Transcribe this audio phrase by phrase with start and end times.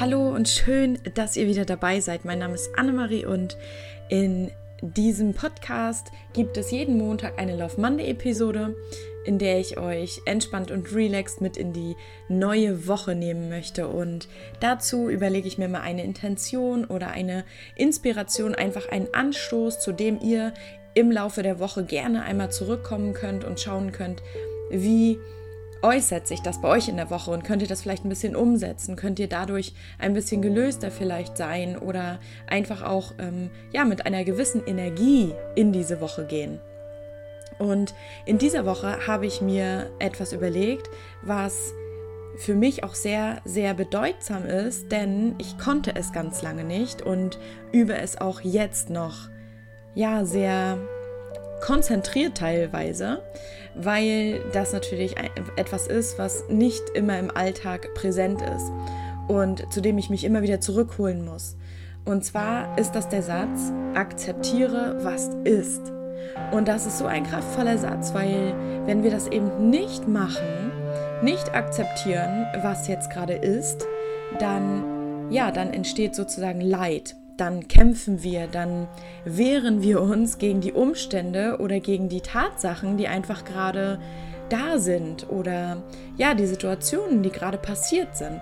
[0.00, 2.24] Hallo und schön, dass ihr wieder dabei seid.
[2.24, 3.58] Mein Name ist Annemarie und
[4.08, 8.74] in diesem Podcast gibt es jeden Montag eine Love Monday Episode,
[9.26, 11.96] in der ich euch entspannt und relaxed mit in die
[12.30, 13.88] neue Woche nehmen möchte.
[13.88, 14.26] Und
[14.60, 17.44] dazu überlege ich mir mal eine Intention oder eine
[17.76, 20.54] Inspiration, einfach einen Anstoß, zu dem ihr
[20.94, 24.22] im Laufe der Woche gerne einmal zurückkommen könnt und schauen könnt,
[24.70, 25.18] wie
[25.82, 28.36] äußert sich das bei euch in der Woche und könnt ihr das vielleicht ein bisschen
[28.36, 28.96] umsetzen?
[28.96, 34.24] Könnt ihr dadurch ein bisschen gelöster vielleicht sein oder einfach auch ähm, ja, mit einer
[34.24, 36.60] gewissen Energie in diese Woche gehen?
[37.58, 37.94] Und
[38.24, 40.88] in dieser Woche habe ich mir etwas überlegt,
[41.22, 41.74] was
[42.36, 47.38] für mich auch sehr, sehr bedeutsam ist, denn ich konnte es ganz lange nicht und
[47.72, 49.28] übe es auch jetzt noch,
[49.94, 50.78] ja, sehr
[51.60, 53.22] konzentriert teilweise,
[53.74, 55.14] weil das natürlich
[55.56, 58.70] etwas ist, was nicht immer im Alltag präsent ist
[59.28, 61.56] und zu dem ich mich immer wieder zurückholen muss.
[62.04, 65.92] Und zwar ist das der Satz, akzeptiere, was ist.
[66.50, 68.54] Und das ist so ein kraftvoller Satz, weil
[68.86, 70.72] wenn wir das eben nicht machen,
[71.22, 73.86] nicht akzeptieren, was jetzt gerade ist,
[74.38, 78.86] dann ja, dann entsteht sozusagen Leid dann kämpfen wir, dann
[79.24, 83.98] wehren wir uns gegen die Umstände oder gegen die Tatsachen, die einfach gerade
[84.50, 85.82] da sind oder
[86.16, 88.40] ja, die Situationen, die gerade passiert sind.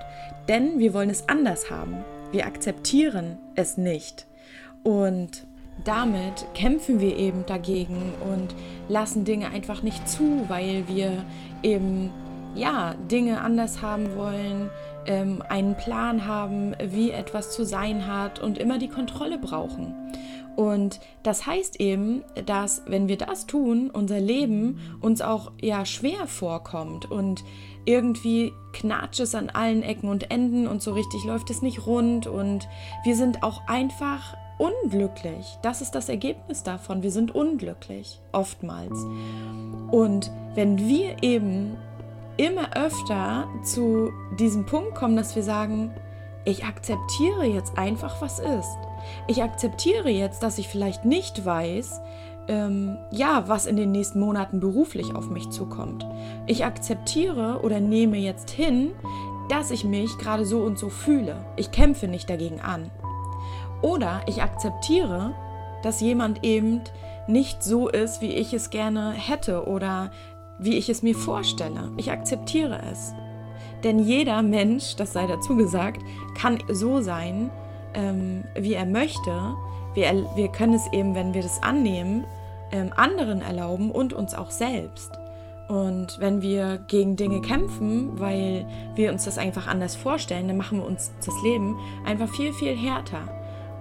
[0.48, 2.04] Denn wir wollen es anders haben.
[2.32, 4.26] Wir akzeptieren es nicht.
[4.82, 5.46] Und
[5.84, 8.54] damit kämpfen wir eben dagegen und
[8.88, 11.24] lassen Dinge einfach nicht zu, weil wir
[11.62, 12.10] eben
[12.54, 14.70] ja, Dinge anders haben wollen,
[15.09, 19.95] ähm, einen Plan haben, wie etwas zu sein hat und immer die Kontrolle brauchen.
[20.55, 26.27] Und das heißt eben, dass wenn wir das tun, unser Leben uns auch ja schwer
[26.27, 27.44] vorkommt und
[27.84, 32.27] irgendwie knatscht es an allen Ecken und Enden und so richtig läuft es nicht rund
[32.27, 32.69] und
[33.05, 35.47] wir sind auch einfach unglücklich.
[35.62, 37.03] Das ist das Ergebnis davon.
[37.05, 38.99] Wir sind unglücklich, oftmals.
[39.93, 41.77] Und wenn wir eben
[42.38, 45.93] immer öfter zu diesem Punkt kommen, dass wir sagen,
[46.44, 48.78] ich akzeptiere jetzt einfach, was ist.
[49.26, 52.00] Ich akzeptiere jetzt, dass ich vielleicht nicht weiß,
[52.49, 56.06] ähm, ja, was in den nächsten Monaten beruflich auf mich zukommt.
[56.47, 58.93] Ich akzeptiere oder nehme jetzt hin,
[59.50, 61.44] dass ich mich gerade so und so fühle.
[61.56, 62.91] Ich kämpfe nicht dagegen an.
[63.82, 65.34] Oder ich akzeptiere,
[65.82, 66.81] dass jemand eben
[67.26, 70.10] nicht so ist, wie ich es gerne hätte oder
[70.58, 71.91] wie ich es mir vorstelle.
[71.96, 73.12] Ich akzeptiere es.
[73.84, 76.02] Denn jeder Mensch, das sei dazu gesagt,
[76.36, 77.50] kann so sein,
[77.94, 79.54] ähm, wie er möchte.
[79.94, 82.24] Wir, wir können es eben, wenn wir das annehmen,
[82.72, 85.12] ähm, anderen erlauben und uns auch selbst.
[85.69, 90.78] Und wenn wir gegen Dinge kämpfen, weil wir uns das einfach anders vorstellen, dann machen
[90.78, 91.76] wir uns das Leben
[92.06, 93.38] einfach viel, viel härter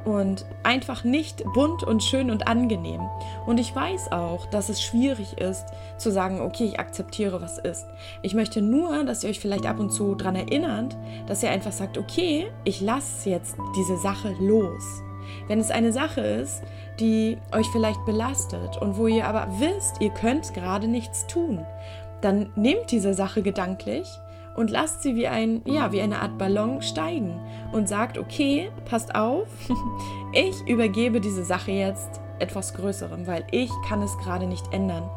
[0.07, 3.01] und einfach nicht bunt und schön und angenehm.
[3.45, 5.65] Und ich weiß auch, dass es schwierig ist
[5.97, 7.85] zu sagen, okay, ich akzeptiere, was ist.
[8.21, 10.95] Ich möchte nur, dass ihr euch vielleicht ab und zu daran erinnert,
[11.27, 15.03] dass ihr einfach sagt, okay, ich lasse jetzt diese Sache los.
[15.47, 16.63] Wenn es eine Sache ist,
[17.01, 21.65] die euch vielleicht belastet und wo ihr aber wisst, ihr könnt gerade nichts tun,
[22.21, 24.07] dann nehmt diese Sache gedanklich
[24.57, 27.39] und lasst sie wie ein, ja, wie eine Art Ballon steigen
[27.71, 29.47] und sagt, okay, passt auf,
[30.33, 35.09] ich übergebe diese Sache jetzt etwas Größerem, weil ich kann es gerade nicht ändern.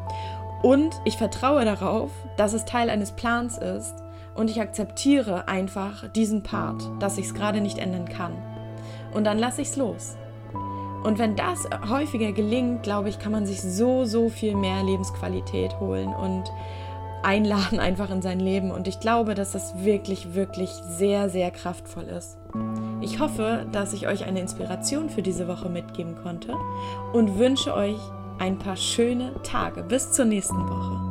[0.61, 3.95] Und ich vertraue darauf, dass es Teil eines Plans ist
[4.35, 8.33] und ich akzeptiere einfach diesen Part, dass ich es gerade nicht ändern kann.
[9.11, 10.17] Und dann lasse ich es los.
[11.03, 15.79] Und wenn das häufiger gelingt, glaube ich, kann man sich so, so viel mehr Lebensqualität
[15.79, 16.43] holen und
[17.23, 18.71] einladen einfach in sein Leben.
[18.71, 22.37] Und ich glaube, dass das wirklich, wirklich sehr, sehr kraftvoll ist.
[23.01, 26.55] Ich hoffe, dass ich euch eine Inspiration für diese Woche mitgeben konnte
[27.13, 27.99] und wünsche euch
[28.39, 29.83] ein paar schöne Tage.
[29.83, 31.10] Bis zur nächsten Woche.